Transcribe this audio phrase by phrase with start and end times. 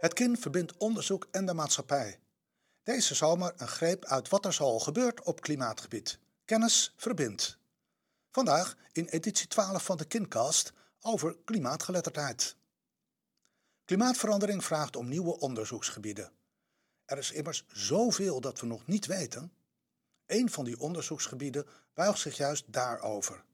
[0.00, 2.20] Het KIN verbindt onderzoek en de maatschappij.
[2.82, 6.18] Deze zomer een greep uit wat er zoal gebeurt op klimaatgebied.
[6.44, 7.58] Kennis verbindt.
[8.30, 12.56] Vandaag in editie 12 van de KINcast over klimaatgeletterdheid.
[13.84, 16.32] Klimaatverandering vraagt om nieuwe onderzoeksgebieden.
[17.04, 19.52] Er is immers zoveel dat we nog niet weten.
[20.26, 23.44] Een van die onderzoeksgebieden buigt zich juist daarover.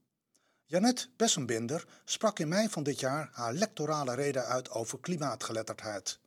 [0.65, 6.19] Janet Bessenbinder sprak in mei van dit jaar haar lectorale reden uit over klimaatgeletterdheid.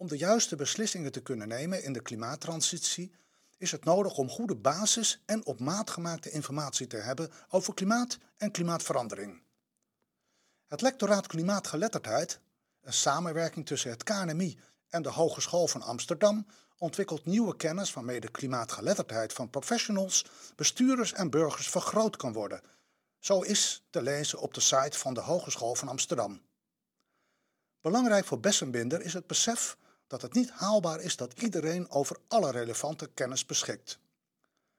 [0.00, 3.12] Om de juiste beslissingen te kunnen nemen in de klimaattransitie
[3.58, 8.18] is het nodig om goede basis en op maat gemaakte informatie te hebben over klimaat
[8.36, 9.42] en klimaatverandering.
[10.66, 12.40] Het lectoraat Klimaatgeletterdheid,
[12.80, 14.58] een samenwerking tussen het KNMI
[14.88, 16.46] en de Hogeschool van Amsterdam,
[16.78, 22.62] ontwikkelt nieuwe kennis waarmee de klimaatgeletterdheid van professionals, bestuurders en burgers vergroot kan worden.
[23.18, 26.40] Zo is te lezen op de site van de Hogeschool van Amsterdam.
[27.80, 29.78] Belangrijk voor Bessenbinder is het besef
[30.10, 33.98] dat het niet haalbaar is dat iedereen over alle relevante kennis beschikt.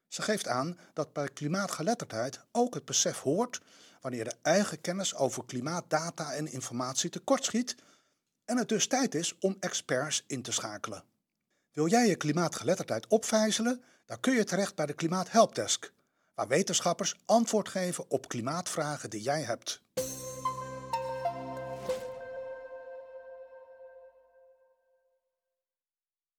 [0.08, 3.62] Ze geeft aan dat bij klimaatgeletterdheid ook het besef hoort
[4.02, 7.76] wanneer de eigen kennis over klimaatdata en informatie tekortschiet
[8.46, 11.04] en het dus tijd is om experts in te schakelen.
[11.72, 15.94] Wil jij je klimaatgeletterdheid opvijzelen, dan kun je terecht bij de Klimaathelpdesk,
[16.34, 19.82] waar wetenschappers antwoord geven op klimaatvragen die jij hebt.